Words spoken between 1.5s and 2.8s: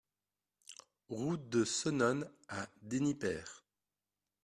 Senones à